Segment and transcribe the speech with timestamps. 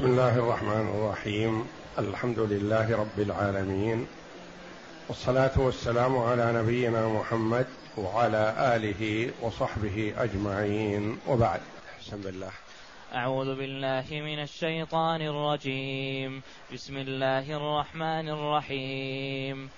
[0.00, 1.68] بسم الله الرحمن الرحيم.
[1.98, 4.06] الحمد لله رب العالمين.
[5.08, 11.18] والصلاة والسلام على نبينا محمد وعلى آله وصحبه أجمعين.
[11.28, 11.60] وبعد
[12.00, 12.50] بسم الله
[13.14, 16.42] أعوذ بالله من الشيطان الرجيم.
[16.72, 19.68] بسم الله الرحمن الرحيم.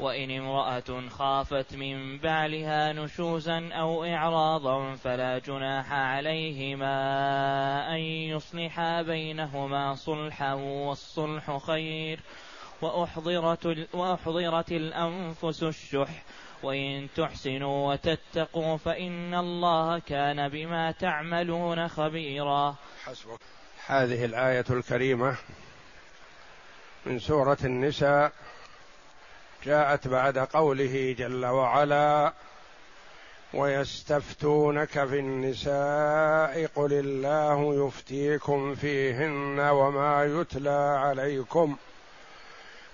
[0.00, 6.94] وإن امرأة خافت من بعلها نشوزا أو إعراضا فلا جناح عليهما
[7.94, 12.20] أن يصلحا بينهما صلحا والصلح خير.
[12.82, 16.22] وأحضرت, وأحضرت الأنفس الشح.
[16.62, 22.76] وإن تحسنوا وتتقوا فإن الله كان بما تعملون خبيرا.
[23.04, 23.40] حسبك
[23.86, 25.36] هذه الآية الكريمة
[27.06, 28.32] من سورة النساء.
[29.66, 32.32] جاءت بعد قوله جل وعلا
[33.54, 41.76] ويستفتونك في النساء قل الله يفتيكم فيهن وما يتلى عليكم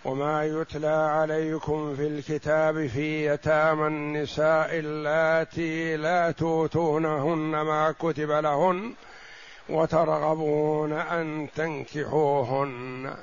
[0.05, 8.95] وما يتلى عليكم في الكتاب في يتامى النساء اللاتي لا توتونهن ما كتب لهن
[9.69, 13.15] وترغبون أن تنكحوهن.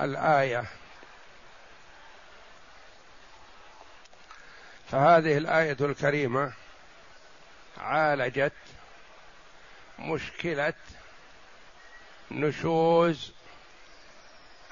[0.00, 0.64] الآية.
[4.90, 6.52] فهذه الآية الكريمة
[7.78, 8.52] عالجت
[9.98, 10.74] مشكلة
[12.30, 13.32] نشوز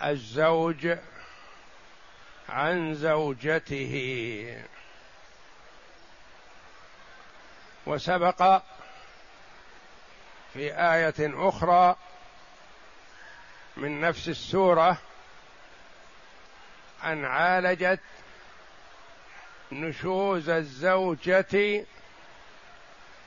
[0.02, 0.98] الزوج
[2.48, 4.64] عن زوجته.
[7.86, 8.62] وسبق
[10.54, 11.96] في آية أخرى
[13.76, 14.98] من نفس السورة
[17.04, 18.00] أن عالجت
[19.72, 21.84] نشوز الزوجة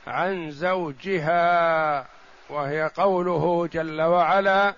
[0.08, 2.06] عن زوجها
[2.50, 4.74] وهي قوله جل وعلا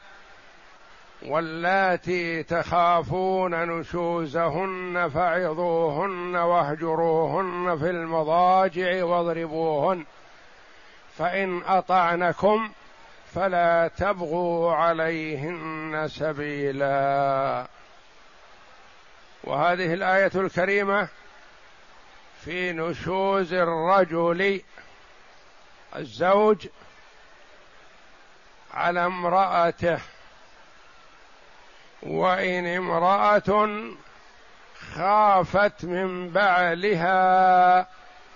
[1.25, 10.05] واللاتي تخافون نشوزهن فعظوهن واهجروهن في المضاجع واضربوهن
[11.17, 12.71] فإن أطعنكم
[13.33, 17.67] فلا تبغوا عليهن سبيلا.
[19.43, 21.07] وهذه الآية الكريمة
[22.45, 24.61] في نشوز الرجل
[25.95, 26.67] الزوج
[28.73, 29.99] على امرأته
[32.03, 33.69] وإن امرأة
[34.95, 37.87] خافت من بعلها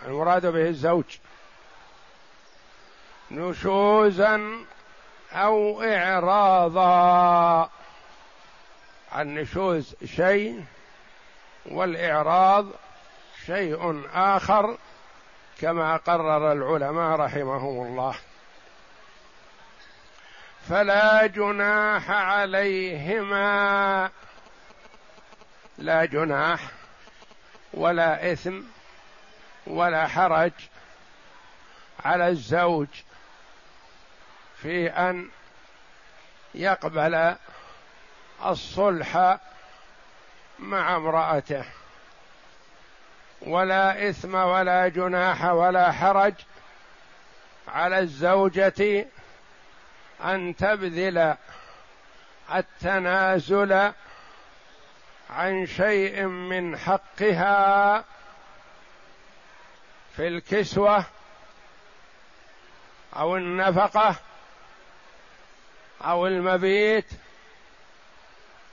[0.05, 1.17] المراد به الزوج
[3.31, 4.65] نشوزا
[5.33, 7.69] أو إعراضا
[9.15, 10.63] النشوز شيء
[11.65, 12.65] والإعراض
[13.45, 14.77] شيء آخر
[15.61, 18.15] كما قرر العلماء رحمهم الله.
[20.69, 24.09] فلا جناح عليهما
[25.77, 26.59] لا جناح
[27.73, 28.61] ولا إثم
[29.67, 30.51] ولا حرج
[32.05, 32.87] على الزوج
[34.61, 35.29] في أن
[36.55, 37.35] يقبل
[38.45, 39.37] الصلح
[40.59, 41.65] مع امرأته.
[43.45, 46.33] ولا إثم ولا جناح ولا حرج
[47.67, 49.07] على الزوجة
[50.23, 51.35] أن تبذل
[52.55, 53.91] التنازل
[55.29, 58.03] عن شيء من حقها
[60.15, 61.05] في الكسوة
[63.15, 64.15] أو النفقة
[66.01, 67.05] أو المبيت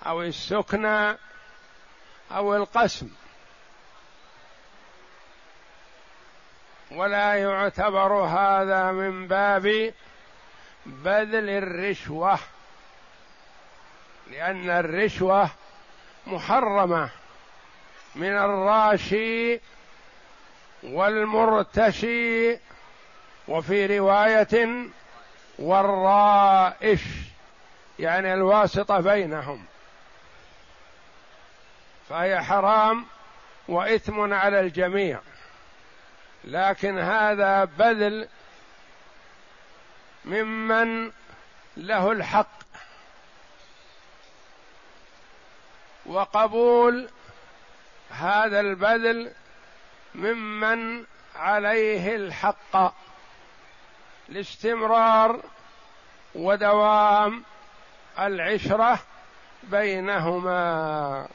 [0.07, 1.17] أو السكنى
[2.31, 3.11] أو القسم.
[6.97, 9.95] ولا يعتبر هذا من باب
[10.87, 12.39] بذل الرشوة
[14.31, 15.51] لأن الرشوة
[16.27, 17.11] محرمة
[18.15, 19.61] من الراشي
[20.83, 22.59] والمرتشي
[23.49, 24.87] وفي رواية
[25.59, 27.03] والرائش
[27.99, 29.65] يعني الواسطه بينهم.
[32.09, 33.07] فهي حرام
[33.69, 35.21] وإثم على الجميع.
[36.45, 38.29] لكن هذا بذل
[40.25, 41.13] ممن
[41.77, 42.63] له الحق
[46.07, 47.09] وقبول
[48.11, 49.33] هذا البذل
[50.15, 51.05] ممن
[51.37, 52.95] عليه الحق
[54.29, 55.41] لاستمرار
[56.35, 57.45] ودوام
[58.19, 58.99] العشرة
[59.63, 61.29] بينهما.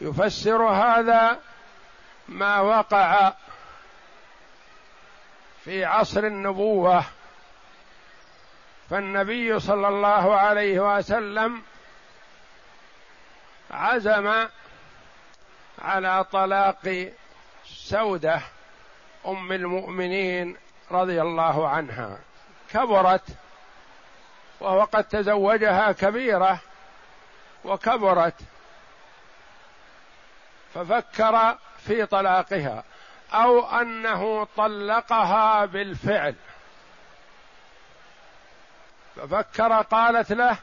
[0.00, 1.40] يفسر هذا
[2.28, 3.32] ما وقع
[5.64, 7.04] في عصر النبوة
[8.90, 11.62] فالنبي صلى الله عليه وسلم
[13.70, 14.48] عزم
[15.78, 17.12] على طلاق
[17.64, 18.40] سودة
[19.26, 20.56] أم المؤمنين
[20.90, 22.18] رضي الله عنها.
[22.70, 23.24] كبرت
[24.60, 26.60] وهو قد تزوجها كبيرة
[27.64, 28.34] وكبرت
[30.74, 32.84] ففكر في طلاقها
[33.34, 36.34] أو أنه طلقها بالفعل.
[39.16, 40.56] ففكر قالت له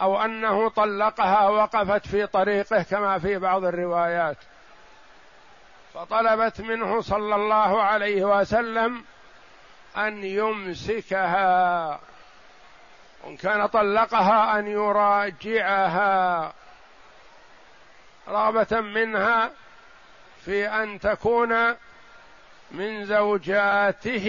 [0.00, 4.36] أو أنه طلقها وقفت في طريقه كما في بعض الروايات.
[5.94, 9.04] فطلبت منه صلى الله عليه وسلم
[9.96, 12.00] أن يمسكها.
[13.24, 16.52] وإن كان طلقها أن يراجعها.
[18.28, 19.50] رغبة منها
[20.44, 21.76] في أن تكون
[22.70, 24.24] من زوجاته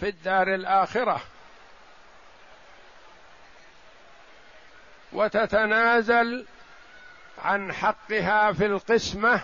[0.00, 1.20] في الدار الآخرة.
[5.12, 6.46] وتتنازل
[7.44, 9.40] عن حقها في القسمة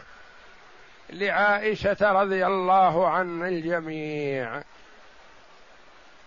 [1.10, 4.62] لعائشة رضي الله عن الجميع.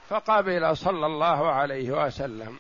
[0.09, 2.59] فقبل صلى الله عليه وسلم.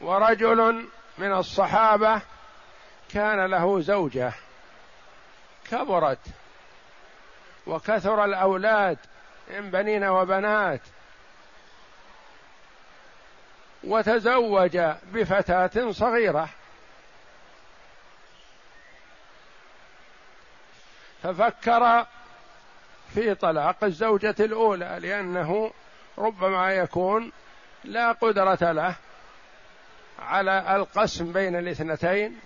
[0.00, 0.88] ورجل
[1.18, 2.20] من الصحابة
[3.12, 4.32] كان له زوجة.
[5.70, 6.18] كبرت
[7.66, 8.98] وكثر الأولاد
[9.50, 10.80] من بنين وبنات
[13.84, 14.78] وتزوج
[15.12, 16.48] بفتاة صغيرة.
[21.22, 22.06] ففكر
[23.14, 25.72] في طلاق الزوجة الأولى لأنه
[26.18, 27.32] ربما يكون
[27.84, 28.94] لا قدرة له
[30.18, 32.40] على القسم بين الاثنتين.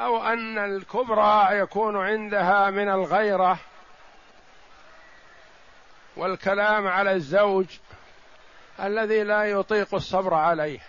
[0.00, 3.58] أو أن الكبرى يكون عندها من الغيرة
[6.16, 7.66] والكلام على الزوج
[8.80, 10.80] الذي لا يطيق الصبر عليه.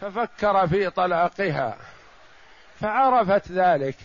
[0.00, 1.78] ففكر في طلاقها
[2.80, 3.96] فعرفت ذلك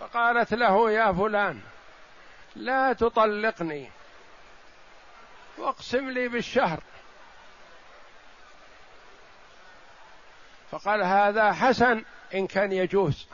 [0.00, 1.60] فقالت له يا فلان
[2.56, 3.90] لا تطلقني
[5.58, 6.80] واقسم لي بالشهر.
[10.70, 13.26] فقال هذا حسن إن كان يجوز.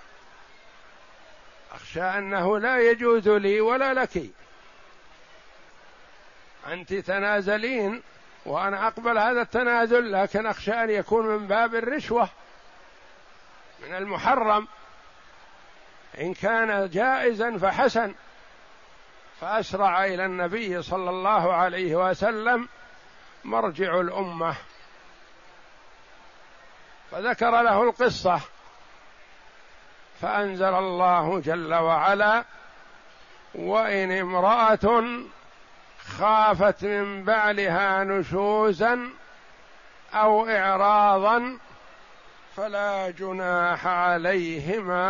[1.73, 4.31] أخشى أنه لا يجوز لي ولا لك.
[6.67, 8.03] أنت تنازلين
[8.47, 12.29] وأنا أقبل هذا التنازل لكن أخشى أن يكون من باب الرشوة
[13.83, 14.69] من المحرم.
[16.21, 18.15] إن كان جائزا فحسن.
[19.41, 22.69] فأسرع إلى النبي صلى الله عليه وسلم
[23.45, 24.57] مرجع الأمة.
[27.11, 28.41] فذكر له القصة.
[30.21, 32.45] فأنزل الله جل وعلا
[33.55, 35.05] وإن امرأة
[36.19, 39.11] خافت من بعلها نشوزا
[40.15, 41.59] أو اعراضا
[42.57, 45.09] فلا جناح عليهما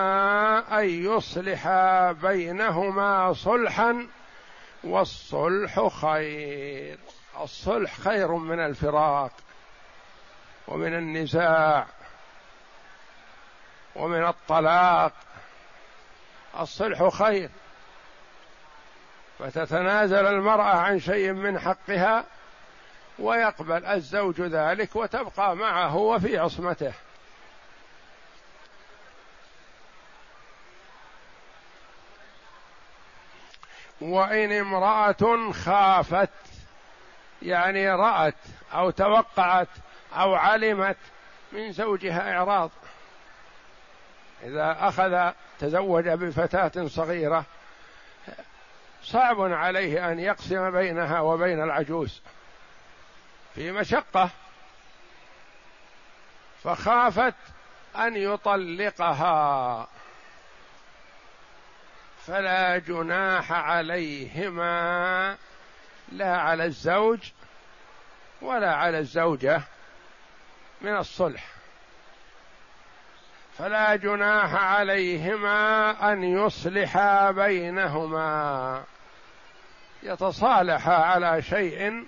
[0.81, 4.07] أن يصلحا بينهما صلحا
[4.85, 6.99] والصلح خير.
[7.41, 9.33] الصلح خير من الفراق.
[10.69, 11.87] ومن النزاع
[13.97, 15.13] ومن الطلاق
[16.61, 17.51] الصلح خير
[19.39, 22.25] فتتنازل المرأة عن شيء من حقها
[23.19, 26.93] ويقبل الزوج ذلك وتبقى معه وفي عصمته.
[34.01, 36.31] وإن امرأة خافت
[37.43, 38.35] يعني رأت
[38.73, 39.69] أو توقعت
[40.13, 40.97] أو علمت
[41.53, 42.71] من زوجها إعراض.
[44.43, 47.45] إذا أخذ تزوج بفتاة صغيرة
[49.03, 52.23] صعب عليه أن يقسم بينها وبين العجوز.
[53.55, 54.31] في مشقة
[56.65, 57.35] فخافت
[57.97, 59.89] أن يطلقها.
[62.27, 65.37] فلا جناح عليهما
[66.13, 67.19] لا على الزوج
[68.43, 69.63] ولا على الزوجة.
[70.81, 71.47] من الصلح.
[73.59, 78.85] فلا جناح عليهما أن يصلحا بينهما.
[80.03, 82.07] يتصالحا على شيء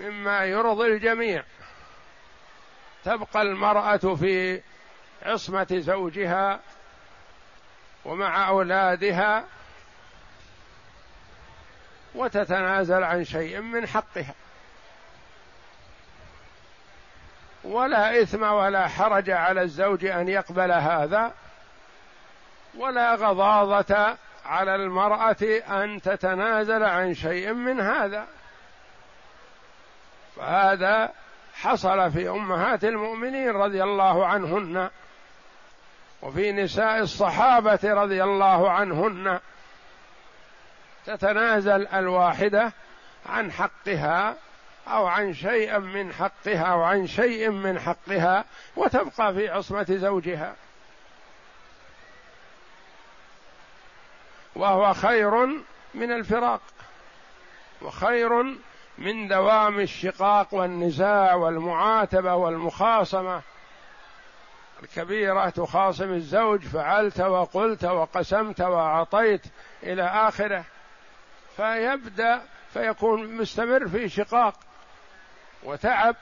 [0.00, 1.44] مما يرضي الجميع.
[3.04, 4.62] تبقى المرأة في
[5.22, 6.60] عصمة زوجها
[8.04, 9.44] ومع أولادها
[12.14, 14.34] وتتنازل عن شيء من حقها.
[17.64, 21.32] ولا إثم ولا حرج على الزوج أن يقبل هذا
[22.78, 24.16] ولا غضاضة
[24.46, 28.26] على المرأة أن تتنازل عن شيء من هذا.
[30.36, 31.12] فهذا
[31.54, 34.90] حصل في أمهات المؤمنين رضي الله عنهن
[36.22, 39.40] وفي نساء الصحابة رضي الله عنهن.
[41.06, 42.72] تتنازل الواحدة
[43.26, 44.36] عن حقها
[44.88, 48.44] أو عن شيء من حقها أو عن شيء من حقها
[48.76, 50.54] وتبقى في عصمة زوجها.
[54.56, 55.46] وهو خير
[55.94, 56.60] من الفراق
[57.82, 58.42] وخير
[58.98, 63.42] من دوام الشقاق والنزاع والمعاتبة والمخاصمة.
[64.82, 69.42] الكبيرة تخاصم الزوج فعلت وقلت وقسمت وأعطيت
[69.82, 70.64] إلى آخره.
[71.56, 74.54] فيبدأ فيكون مستمر في شقاق.
[75.62, 76.16] وتعب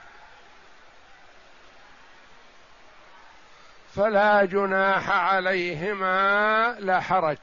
[3.95, 7.37] فلا جناح عليهما لا حرج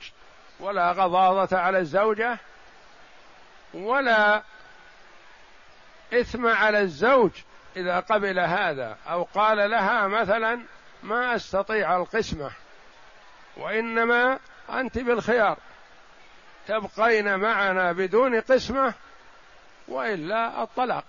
[0.60, 2.38] ولا غضاضة على الزوجة
[3.74, 4.42] ولا
[6.12, 7.30] إثم على الزوج
[7.76, 10.60] إذا قبل هذا أو قال لها مثلا
[11.02, 12.50] ما أستطيع القسمة
[13.56, 14.38] وإنما
[14.70, 15.58] أنت بالخيار
[16.66, 18.94] تبقين معنا بدون قسمة
[19.88, 21.04] وإلا الطلاق.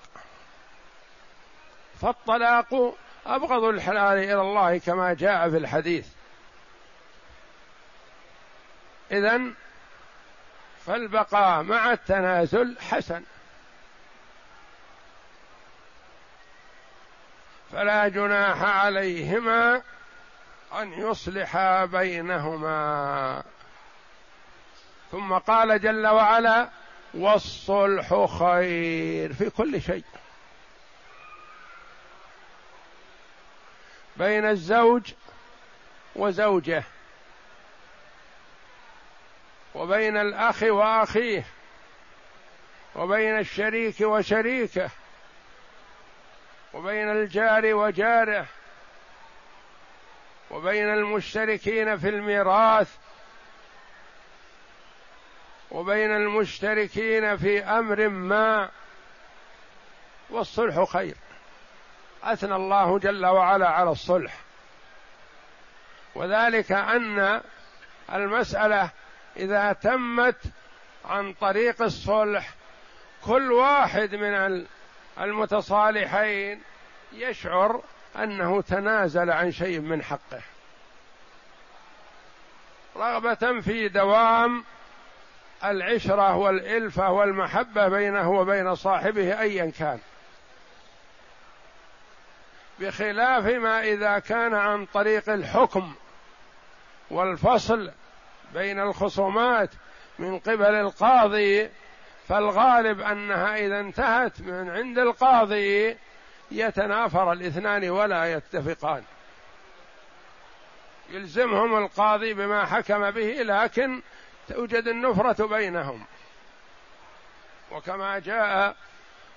[2.01, 6.07] فالطلاق أبغض الحلال إلى الله كما جاء في الحديث.
[9.11, 9.41] إذا
[10.85, 13.23] فالبقاء مع التنازل حسن.
[17.71, 19.81] فلا جناح عليهما
[20.81, 23.43] أن يصلحا بينهما.
[25.11, 26.69] ثم قال جل وعلا
[27.13, 30.03] والصلح خير في كل شيء.
[34.19, 35.13] بين الزوج
[36.15, 36.83] وزوجه
[39.75, 41.45] وبين الأخ وأخيه
[42.95, 44.89] وبين الشريك وشريكه
[46.73, 48.45] وبين الجار وجاره
[50.51, 52.97] وبين المشتركين في الميراث
[55.71, 58.69] وبين المشتركين في أمر ما
[60.29, 61.15] والصلح خير.
[62.23, 64.33] أثنى الله جل وعلا على الصلح.
[66.15, 67.41] وذلك أن
[68.13, 68.89] المسألة
[69.37, 70.41] إذا تمت
[71.05, 72.53] عن طريق الصلح
[73.25, 74.65] كل واحد من
[75.19, 76.61] المتصالحين
[77.13, 77.81] يشعر
[78.15, 80.41] أنه تنازل عن شيء من حقه.
[82.97, 84.63] رغبة في دوام
[85.63, 89.99] العشرة والإلفة والمحبة بينه وبين صاحبه ايا كان.
[92.79, 95.93] بخلاف ما إذا كان عن طريق الحكم
[97.11, 97.91] والفصل
[98.53, 99.69] بين الخصومات
[100.19, 101.69] من قبل القاضي
[102.27, 105.97] فالغالب أنها إذا انتهت من عند القاضي
[106.51, 109.03] يتنافر الاثنان ولا يتفقان.
[111.09, 114.01] يلزمهم القاضي بما حكم به لكن
[114.47, 116.05] توجد النفرة بينهم.
[117.71, 118.75] وكما جاء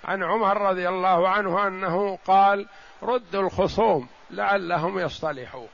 [0.05, 2.67] عن عمر رضي الله عنه أنه قال
[3.03, 5.67] ردوا الخصوم لعلهم يصطلحوا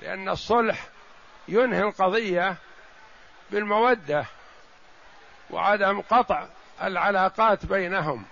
[0.00, 0.88] لأن الصلح
[1.48, 2.56] ينهي القضية
[3.50, 4.26] بالمودة
[5.50, 6.46] وعدم قطع
[6.82, 8.24] العلاقات بينهم.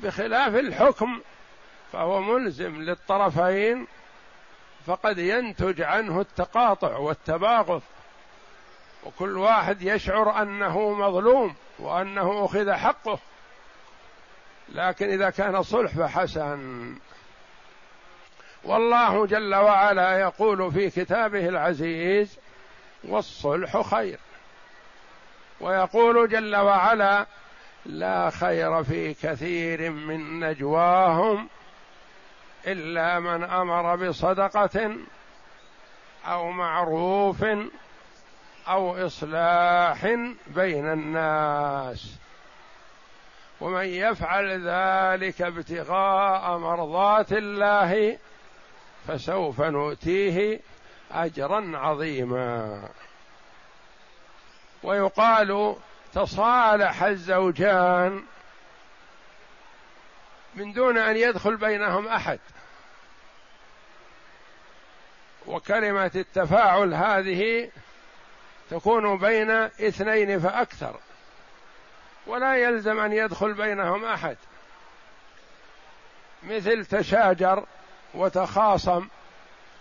[0.00, 1.20] بخلاف الحكم
[1.92, 3.86] فهو ملزم للطرفين
[4.86, 7.82] فقد ينتج عنه التقاطع والتباغض.
[9.04, 13.18] وكل واحد يشعر أنه مظلوم وأنه أخذ حقه.
[14.68, 16.94] لكن إذا كان صلح فحسن.
[18.64, 22.38] والله جل وعلا يقول في كتابه العزيز
[23.04, 24.18] والصلح خير.
[25.60, 27.26] ويقول جل وعلا
[27.86, 31.48] لا خير في كثير من نجواهم
[32.66, 34.96] إلا من أمر بصدقة
[36.26, 37.44] أو معروف
[38.68, 40.06] أو إصلاح
[40.46, 42.25] بين الناس.
[43.60, 48.18] ومن يفعل ذلك ابتغاء مرضات الله
[49.08, 50.60] فسوف نؤتيه
[51.12, 52.88] أجرا عظيما.
[54.82, 55.76] ويقال
[56.14, 58.22] تصالح الزوجان
[60.54, 62.38] من دون أن يدخل بينهم أحد.
[65.46, 67.70] وكلمة التفاعل هذه
[68.70, 71.00] تكون بين اثنين فأكثر.
[72.26, 74.36] ولا يلزم أن يدخل بينهم أحد.
[76.42, 77.66] مثل تشاجر
[78.14, 79.08] وتخاصم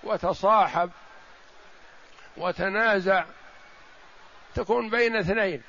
[0.04, 0.92] وتصاحب
[2.38, 3.26] وتنازع
[4.56, 5.64] تكون بين اثنين.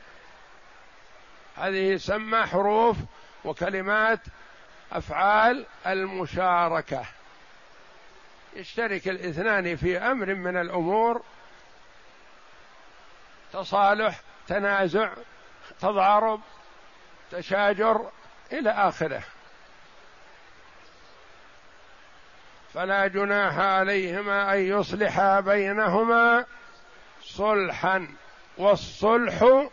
[1.56, 2.96] هذه يسمى حروف
[3.44, 4.20] وكلمات
[4.92, 7.04] أفعال المشاركة.
[8.56, 11.22] يشترك الاثنان في أمر من الأمور
[13.52, 15.12] تصالح تنازع
[15.80, 16.40] تضارب
[17.30, 18.10] تشاجر
[18.52, 19.22] إلى آخره.
[22.74, 26.44] فلا جناح عليهما أن يصلحا بينهما
[27.22, 28.08] صلحا
[28.58, 29.68] والصلح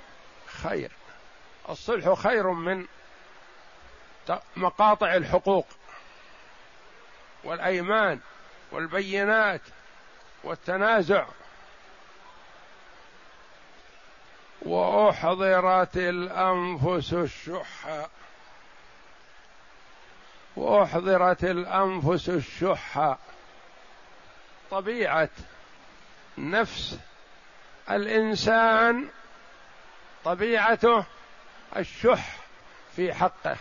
[0.64, 0.92] خير.
[1.70, 2.86] الصلح خير من
[4.56, 5.68] مقاطع الحقوق
[7.44, 8.20] والأيمان
[8.72, 9.62] والبينات
[10.44, 11.26] والتنازع
[14.66, 18.08] وأحضرت الأنفس الشح
[20.56, 23.18] وأحضرت الأنفس الشح
[24.72, 25.30] طبيعة
[26.38, 27.00] نفس
[27.90, 29.10] الإنسان
[30.24, 31.06] طبيعته
[31.78, 32.36] الشح
[32.96, 33.58] في حقه.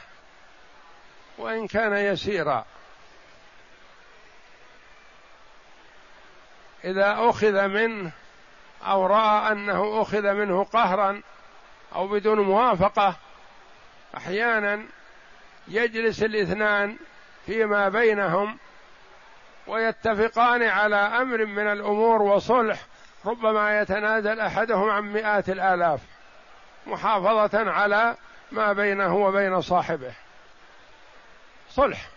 [1.39, 2.65] وإن كان يسيرا.
[6.85, 8.13] إذا أخذ منه
[8.87, 11.23] أو رأى أنه أخذ منه قهرا
[11.95, 13.17] أو بدون موافقة
[14.17, 14.83] أحيانا
[15.69, 16.97] يجلس الاثنان
[17.47, 18.59] فيما بينهم
[19.67, 22.79] ويتفقان على أمر من الأمور وصلح
[23.27, 26.01] ربما يتنازل أحدهم عن مئات الآلاف
[26.87, 28.17] محافظة على
[28.53, 30.13] ما بينه وبين صاحبه.
[31.71, 32.09] صلح.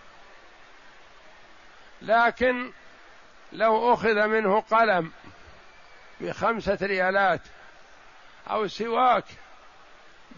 [2.01, 2.71] لكن
[3.51, 5.11] لو أخذ منه قلم
[6.21, 7.41] بخمسة ريالات
[8.49, 9.25] أو سواك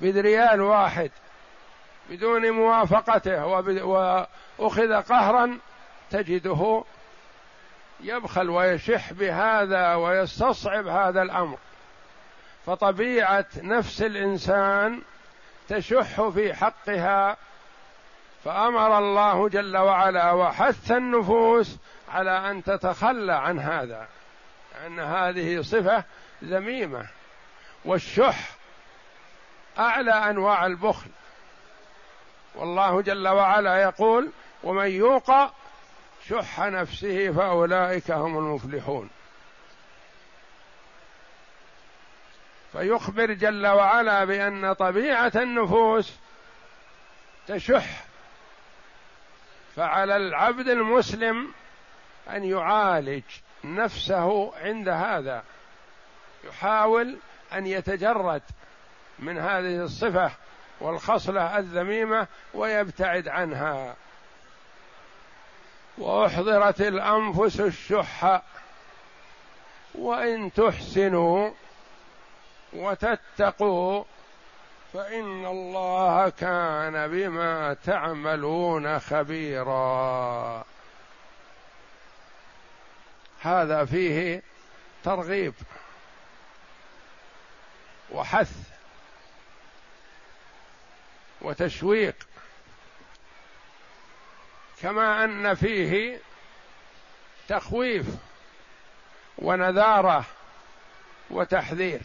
[0.01, 1.11] بريال واحد
[2.09, 3.45] بدون موافقته
[3.85, 5.57] وأخذ قهرا
[6.09, 6.83] تجده
[7.99, 11.57] يبخل ويشح بهذا ويستصعب هذا الأمر.
[12.65, 15.01] فطبيعة نفس الإنسان
[15.69, 17.37] تشح في حقها
[18.43, 21.77] فأمر الله جل وعلا وحث النفوس
[22.09, 24.07] على أن تتخلى عن هذا.
[24.81, 26.03] لأن هذه صفة
[26.43, 27.07] ذميمة.
[27.85, 28.55] والشح
[29.79, 31.09] أعلى أنواع البخل.
[32.55, 34.31] والله جل وعلا يقول
[34.63, 35.31] ومن يوق
[36.29, 39.09] شح نفسه فأولئك هم المفلحون.
[42.71, 46.13] فيخبر جل وعلا بأن طبيعة النفوس
[47.47, 48.03] تشح.
[49.75, 51.51] فعلى العبد المسلم
[52.29, 53.23] أن يعالج.
[53.75, 55.43] نفسه عند هذا.
[56.43, 57.17] يحاول
[57.53, 58.41] أن يتجرد
[59.19, 60.31] من هذه الصفة
[60.79, 63.95] والخصلة الذميمة ويبتعد عنها.
[65.97, 68.41] وأحضرت الأنفس الشح.
[69.95, 71.51] وإن تحسنوا
[72.73, 74.03] وتتقوا
[74.93, 80.65] فإن الله كان بما تعملون خبيرا.
[83.47, 84.43] هذا فيه
[85.03, 85.53] ترغيب
[88.11, 88.51] وحث
[91.41, 92.15] وتشويق
[94.81, 96.19] كما أن فيه
[97.47, 98.05] تخويف
[99.37, 100.25] ونذارة
[101.29, 102.01] وتحذير.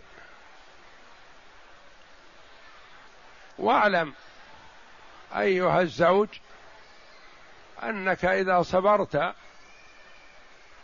[3.59, 4.15] واعلم
[5.37, 6.29] أيها الزوج
[7.83, 9.35] أنك إذا صبرت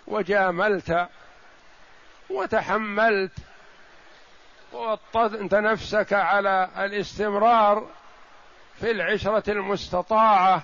[0.08, 1.08] وجاملت
[2.30, 3.32] وتحملت.
[4.72, 7.86] ووطنت نفسك على الاستمرار
[8.80, 10.62] في العشرة المستطاعة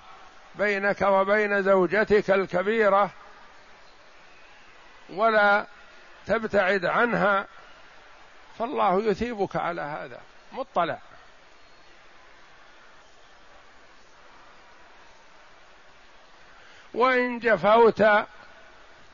[0.54, 3.10] بينك وبين زوجتك الكبيرة
[5.10, 5.66] ولا
[6.26, 7.46] تبتعد عنها.
[8.58, 10.20] فالله يثيبك على هذا.
[10.52, 10.98] مطلع.
[16.94, 18.04] وإن جفوت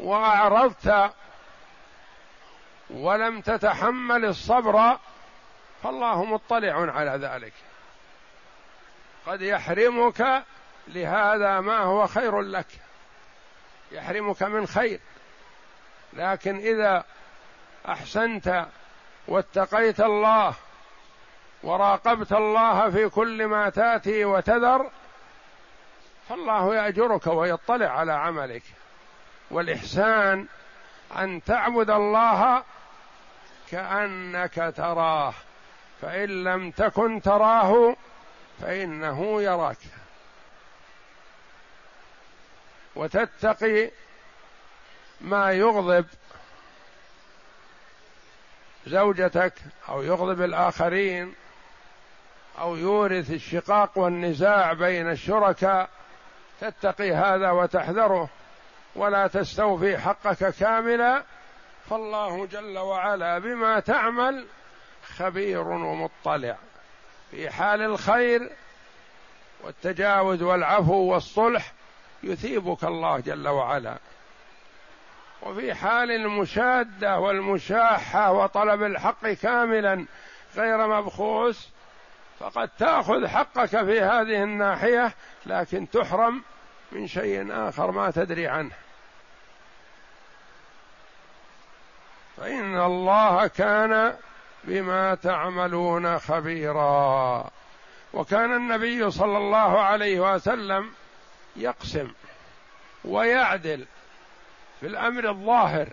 [0.01, 1.13] وأعرضت
[2.91, 4.99] ولم تتحمل الصبر
[5.83, 7.53] فالله مطلع على ذلك.
[9.27, 10.45] قد يحرمك
[10.89, 12.67] لهذا ما هو خير لك.
[13.93, 15.01] يحرمك من خير.
[16.13, 17.05] لكن إذا
[17.89, 18.67] أحسنت
[19.29, 20.55] واتقيت الله
[21.63, 24.91] وراقبت الله في كل ما تأتي وتذر
[26.29, 28.63] فالله يأجرك ويطلع على عملك.
[29.51, 30.47] والإحسان
[31.17, 32.63] أن تعبد الله
[33.71, 35.35] كأنك تراه.
[36.03, 37.97] فإن لم تكن تراه
[38.61, 39.79] فإنه يراك.
[42.97, 43.91] وتتقي
[45.21, 46.07] ما يغضب
[48.87, 49.55] زوجتك
[49.89, 51.35] أو يغضب الآخرين
[52.59, 55.91] أو يورث الشقاق والنزاع بين الشركاء.
[56.61, 58.29] تتقي هذا وتحذره.
[58.97, 61.23] ولا تستوفي حقك كاملا
[61.91, 64.47] فالله جل وعلا بما تعمل
[65.17, 66.57] خبير ومطلع.
[67.31, 68.51] في حال الخير
[69.65, 71.73] والتجاوز والعفو والصلح
[72.23, 73.99] يثيبك الله جل وعلا.
[75.43, 80.07] وفي حال المشادة والمشاحة وطلب الحق كاملا
[80.57, 81.69] غير مبخوس
[82.39, 85.15] فقد تأخذ حقك في هذه الناحية
[85.47, 86.43] لكن تحرم
[86.93, 88.75] من شيء آخر ما تدري عنه.
[92.37, 94.17] فإن الله كان
[94.65, 97.51] بما تعملون خبيرا.
[98.13, 100.91] وكان النبي صلى الله عليه وسلم
[101.57, 102.13] يقسم
[103.05, 103.87] ويعدل
[104.81, 105.89] في الأمر الظاهر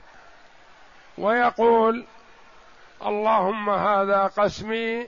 [1.18, 2.06] ويقول
[3.06, 5.08] اللهم هذا قسمي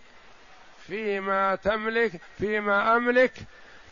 [0.88, 3.34] فيما تملك فيما أملك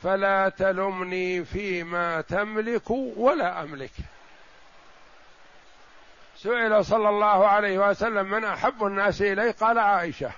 [0.04, 3.92] فلا تلمني فيما تملك ولا أملك.
[6.38, 10.32] سئل صلى الله عليه وسلم من أحب الناس إليه؟ قال عائشة.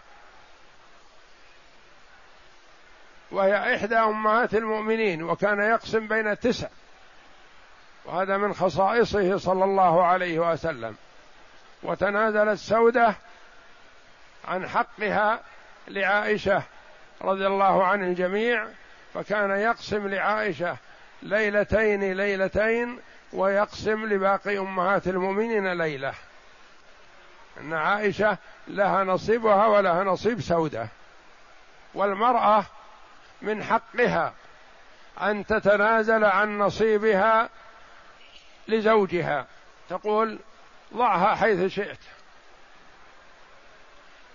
[3.31, 6.67] وهي إحدى أمهات المؤمنين وكان يقسم بين التسع.
[8.05, 10.95] وهذا من خصائصه صلى الله عليه وسلم.
[11.83, 13.15] وتنازلت سودة
[14.47, 15.39] عن حقها
[15.87, 16.63] لعائشة
[17.21, 18.67] رضي الله عن الجميع.
[19.13, 20.77] فكان يقسم لعائشة
[21.21, 22.99] ليلتين ليلتين
[23.33, 26.13] ويقسم لباقي أمهات المؤمنين ليلة.
[27.61, 30.87] إن عائشة لها نصيبها ولها نصيب سودة.
[31.93, 32.65] والمرأة
[33.41, 34.33] من حقها
[35.21, 37.49] أن تتنازل عن نصيبها
[38.67, 39.45] لزوجها.
[39.89, 40.39] تقول
[40.93, 41.99] ضعها حيث شئت.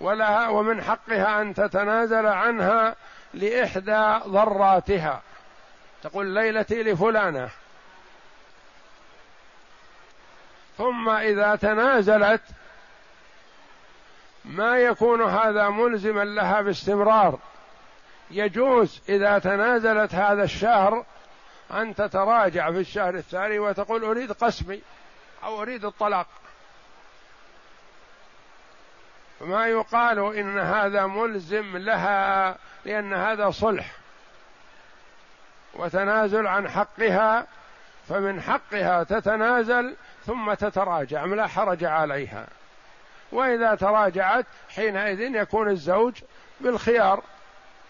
[0.00, 2.96] ولها ومن حقها أن تتنازل عنها
[3.34, 5.22] لإحدى ضراتها.
[6.02, 7.50] تقول ليلتي لفلانة.
[10.78, 12.42] ثم إذا تنازلت
[14.44, 17.38] ما يكون هذا ملزما لها باستمرار.
[18.30, 21.04] يجوز إذا تنازلت هذا الشهر
[21.70, 24.82] أن تتراجع في الشهر الثاني وتقول أريد قسمي
[25.44, 26.26] أو أريد الطلاق.
[29.40, 33.90] فما يقال إن هذا ملزم لها لأن هذا صلح.
[35.74, 37.46] وتنازل عن حقها
[38.08, 42.46] فمن حقها تتنازل ثم تتراجع لا حرج عليها.
[43.32, 46.22] وإذا تراجعت حينئذ يكون الزوج
[46.60, 47.22] بالخيار.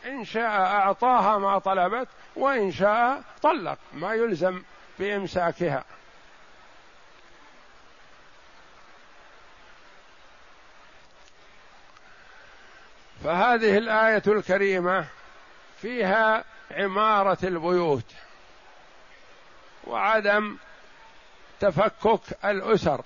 [0.07, 4.63] إن شاء أعطاها ما طلبت وإن شاء طلق ما يلزم
[4.99, 5.85] بإمساكها.
[13.25, 15.07] فهذه الآية الكريمة
[15.81, 18.13] فيها عمارة البيوت
[19.85, 20.57] وعدم
[21.61, 23.05] تفكك الأسر.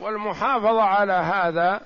[0.00, 1.80] والمحافظة على هذا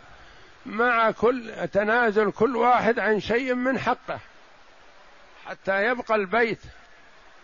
[0.66, 4.18] مع كل تنازل كل واحد عن شيء من حقه
[5.46, 6.62] حتى يبقى البيت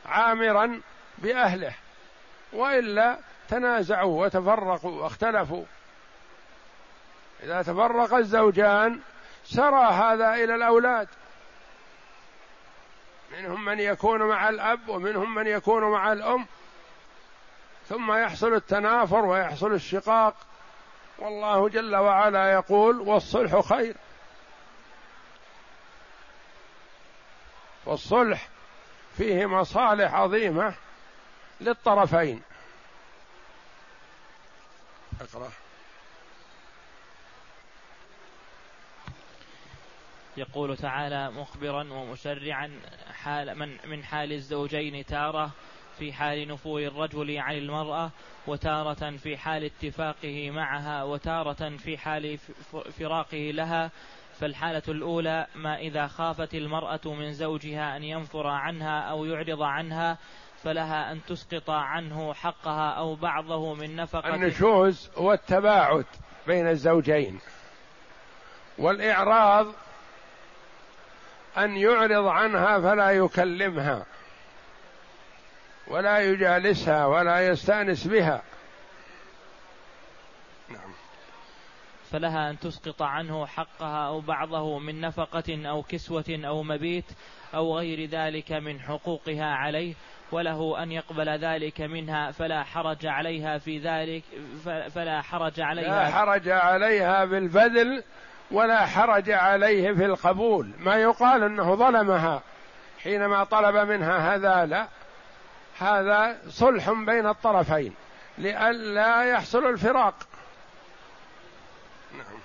[0.07, 0.81] عامرا
[1.19, 1.75] بأهله
[2.53, 5.65] وإلا تنازعوا وتفرقوا واختلفوا.
[7.43, 9.01] إذا تفرق الزوجان
[9.45, 11.09] سرى هذا إلى الأولاد.
[13.33, 16.47] منهم من يكون مع الأب ومنهم من يكون مع الأم.
[17.89, 20.35] ثم يحصل التنافر ويحصل الشقاق.
[21.19, 23.97] والله جل وعلا يقول والصلح خير.
[27.87, 28.49] والصلح
[29.17, 30.75] فيه مصالح عظيمة
[31.61, 32.43] للطرفين.
[35.21, 35.51] اقرأ.
[40.41, 42.81] يقول تعالى مخبرا ومشرعا
[43.13, 45.51] حال من من حال الزوجين تارة
[45.99, 48.11] في حال نفور الرجل عن المرأة
[48.47, 52.39] وتارة في حال اتفاقه معها وتارة في حال
[52.99, 53.91] فراقه لها
[54.41, 60.19] فالحالة الأولى ما إذا خافت المرأة من زوجها أن ينفر عنها أو يعرض عنها
[60.63, 66.07] فلها أن تسقط عنه حقها أو بعضه من نفقة النشوز والتباعد
[66.47, 67.41] بين الزوجين.
[68.79, 69.67] والإعراض
[71.59, 74.07] أن يعرض عنها فلا يكلمها
[75.89, 78.43] ولا يجالسها ولا يستأنس بها.
[80.69, 80.93] نعم.
[82.11, 87.05] فلها أن تسقط عنه حقها أو بعضه من نفقة أو كسوة أو مبيت
[87.55, 89.95] أو غير ذلك من حقوقها عليه
[90.33, 94.23] وله أن يقبل ذلك منها فلا حرج عليها في ذلك
[94.95, 96.05] فلا حرج عليها.
[96.05, 98.03] لا حرج عليها بالبذل
[98.51, 100.71] ولا حرج عليه في القبول.
[100.79, 102.43] ما يقال أنه ظلمها
[103.03, 104.89] حينما طلب منها هذا لا.
[105.79, 107.95] هذا صلح بين الطرفين
[108.39, 110.15] لئلا يحصل الفراق.
[112.13, 112.41] نعم.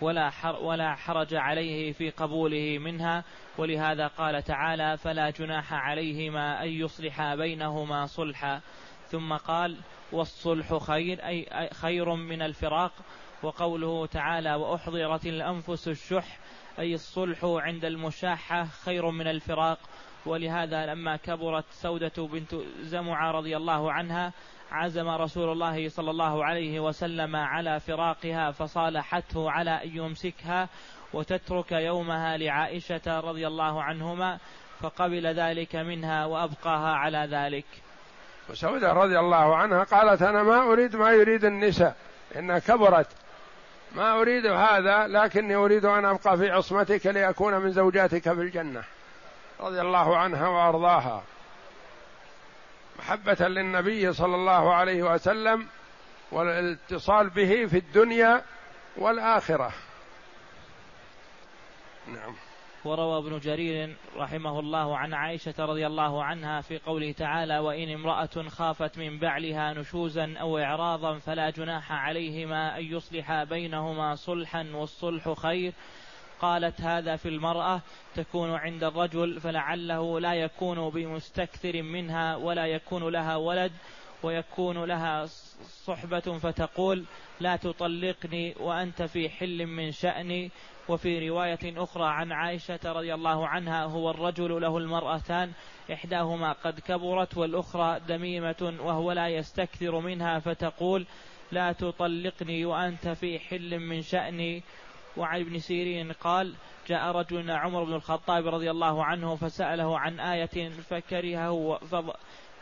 [0.00, 3.24] ولا ولا حرج عليه في قبوله منها.
[3.58, 8.60] ولهذا قال تعالى فلا جناح عليهما أن يصلحا بينهما صلحا.
[9.10, 9.76] ثم قال
[10.12, 12.92] والصلح خير أي خير من الفراق.
[13.42, 16.38] وقوله تعالى وأحضرت الأنفس الشح
[16.78, 19.78] أي الصلح عند المشاحة خير من الفراق.
[20.26, 24.32] ولهذا لما كبرت سودة بنت زمعة رضي الله عنها
[24.70, 30.68] عزم رسول الله صلى الله عليه وسلم على فراقها فصالحته على أن يمسكها
[31.12, 34.38] وتترك يومها لعائشة رضي الله عنهما
[34.80, 37.66] فقبل ذلك منها وأبقاها على ذلك.
[38.50, 41.96] وسودة رضي الله عنها قالت أنا ما أريد ما يريد النساء.
[42.36, 43.06] إنها كبرت
[43.94, 48.84] ما أريد هذا لكني أريد أن أبقى في عصمتك لأكون من زوجاتك في الجنة.
[49.60, 51.22] رضي الله عنها وأرضاها.
[52.98, 55.66] محبة للنبي صلى الله عليه وسلم
[56.32, 58.42] والاتصال به في الدنيا
[58.96, 59.72] والآخرة.
[62.08, 62.34] نعم.
[62.84, 68.48] وروى ابن جرير رحمه الله عن عائشة رضي الله عنها في قوله تعالى وإن امرأة
[68.48, 75.72] خافت من بعلها نشوزا أو إعراضا فلا جناح عليهما أن يصلحا بينهما صلحا والصلح خير.
[76.40, 77.82] قالت هذا في المرأة
[78.14, 83.72] تكون عند الرجل فلعله لا يكون بمستكثر منها ولا يكون لها ولد
[84.22, 85.26] ويكون لها
[85.84, 87.04] صحبة فتقول
[87.40, 90.50] لا تطلقني وأنت في حل من شأني
[90.90, 95.52] وفي رواية أخرى عن عائشة رضي الله عنها هو الرجل له المرأتان
[95.92, 101.06] إحداهما قد كبرت والأخرى دميمة وهو لا يستكثر منها فتقول
[101.52, 104.62] لا تطلقني وأنت في حل من شأني
[105.16, 106.54] وعن ابن سيرين قال
[106.86, 111.78] جاء رجل عمر بن الخطاب رضي الله عنه فسأله عن آية فكرهه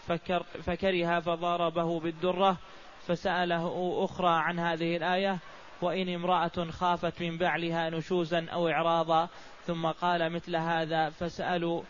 [0.07, 2.57] فكر فكره فضربه بالدرة
[3.07, 5.39] فسأله أخرى عن هذه الآية
[5.83, 9.29] وإن امرأة خافت من بعلها نشوزا أو إعراضا
[9.67, 11.83] ثم قال مثل هذا فسألوا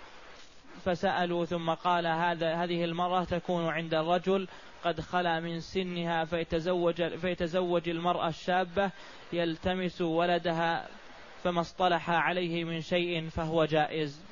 [0.84, 4.48] فسألوا ثم قال هذا هذه المرأة تكون عند الرجل
[4.84, 8.90] قد خلا من سنها فيتزوج فيتزوج المرأة الشابة
[9.32, 10.88] يلتمس ولدها
[11.44, 14.27] فما اصطلح عليه من شيء فهو جائز.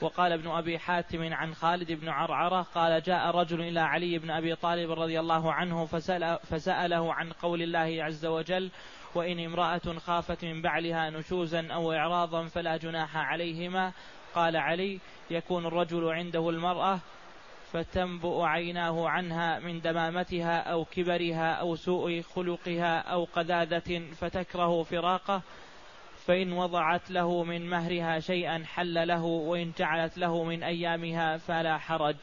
[0.00, 4.54] وقال ابن أبي حاتم عن خالد بن عرعرة قال جاء رجل إلى علي بن أبي
[4.54, 8.70] طالب رضي الله عنه فسأل فسأله عن قول الله عز وجل
[9.14, 13.92] وإن امرأة خافت من بعلها نشوزا أو إعراضا فلا جناح عليهما.
[14.34, 17.00] قال علي يكون الرجل عنده المرأة
[17.72, 25.42] فتنبؤ عيناه عنها من دمامتها أو كبرها أو سوء خلقها أو قذاذة فتكره فراقه.
[26.26, 32.16] فإن وضعت له من مهرها شيئا حل له وإن جعلت له من أيامها فلا حرج.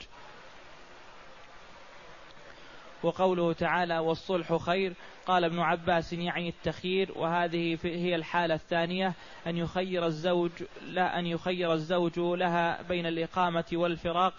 [3.03, 4.93] وقوله تعالى والصلح خير
[5.25, 9.13] قال ابن عباس يعني التخيير وهذه هي الحالة الثانية
[9.47, 14.33] أن يخير الزوج لا أن يخير الزوج لها بين الإقامة والفراق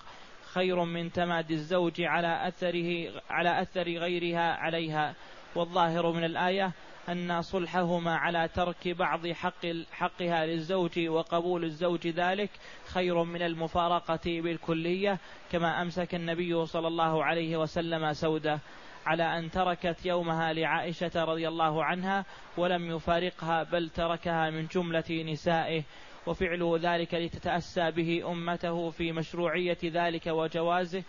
[0.53, 5.15] خير من تمادي الزوج على أثره على أثر غيرها عليها.
[5.55, 6.73] والظاهر من الآية
[7.09, 12.51] أن صلحهما على ترك بعض حق حقها للزوج وقبول الزوج ذلك
[12.87, 15.19] خير من المفارقة بالكلية
[15.53, 18.59] كما أمسك النبي صلى الله عليه وسلم سودة
[19.07, 22.25] على أن تركت يومها لعائشة رضي الله عنها
[22.57, 25.83] ولم يفارقها بل تركها من جملة نسائه.
[26.27, 31.03] وفعله ذلك لتتأسى به أمته في مشروعية ذلك وجوازه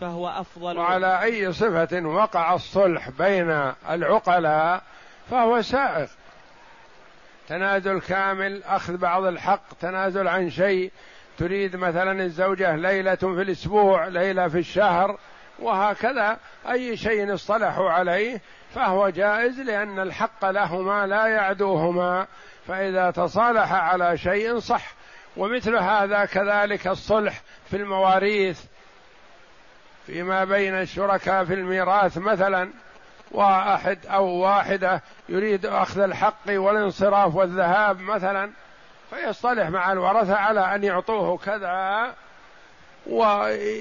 [0.00, 3.50] فهو أفضل وعلى أي صفة وقع الصلح بين
[3.90, 4.82] العقلاء
[5.30, 6.06] فهو سائغ
[7.48, 10.92] تنازل كامل أخذ بعض الحق تنازل عن شيء.
[11.38, 15.18] تريد مثلا الزوجة ليلة في الأسبوع ليلة في الشهر
[15.58, 16.38] وهكذا.
[16.70, 18.40] أي شيء اصطلحوا عليه
[18.74, 22.26] فهو جائز لأن الحق لهما لا يعدوهما.
[22.66, 24.94] فإذا تصالح على شيء صح.
[25.36, 28.64] ومثل هذا كذلك الصلح في المواريث.
[30.06, 32.70] فيما بين الشركاء في الميراث مثلا.
[33.34, 38.50] واحد أو واحدة يريد أخذ الحق والانصراف والذهاب مثلا
[39.10, 42.14] فيصطلح مع الورثة على أن يعطوه كذا
[43.06, 43.72] ويسجل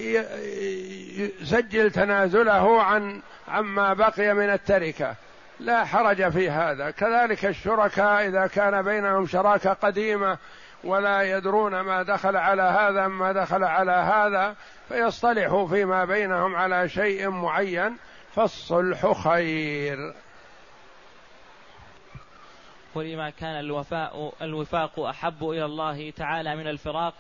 [1.92, 5.16] تنازله عن عما بقي من التركة.
[5.60, 6.92] لا حرج في هذا.
[6.92, 10.38] كذلك الشركاء إذا كان بينهم شراكة قديمة
[10.84, 14.56] ولا يدرون ما دخل على هذا ما دخل على هذا
[14.90, 17.98] فيصطلحوا فيما بينهم على شيء معين.
[18.36, 20.14] فالصلح خير.
[22.96, 27.14] ولما كان الوفاء الوفاق أحب إلى الله تعالى من الفراق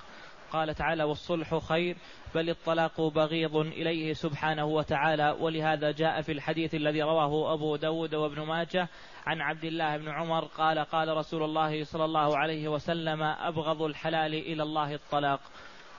[0.51, 1.97] قال تعالى والصلح خير
[2.35, 5.37] بل الطلاق بغيض إليه سبحانه وتعالى.
[5.39, 8.87] ولهذا جاء في الحديث الذي رواه أبو داود وابن ماجه
[9.25, 14.33] عن عبد الله بن عمر قال قال رسول الله صلى الله عليه وسلم أبغض الحلال
[14.33, 15.39] إلى الله الطلاق.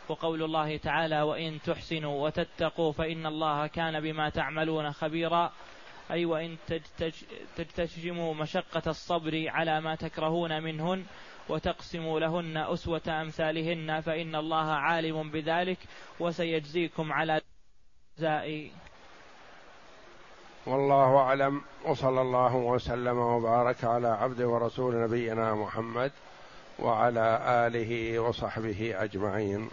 [0.08, 5.52] وقول الله تعالى وإن تحسنوا وتتقوا فإن الله كان بما تعملون خبيرا.
[6.10, 6.56] أي وإن
[7.56, 11.04] تجتشموا مشقة الصبر على ما تكرهون منهن
[11.48, 15.78] وتقسموا لهن أسوة أمثالهن فإن الله عالم بذلك
[16.20, 17.40] وسيجزيكم على
[18.18, 18.70] جزاء.
[20.66, 21.62] والله أعلم.
[21.84, 26.12] وصلى الله وسلم وبارك على عبد ورسول نبينا محمد
[26.78, 29.70] وعلى آله وصحبه أجمعين.